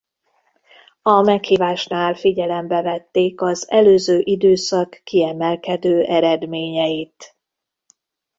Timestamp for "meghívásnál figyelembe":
1.21-2.81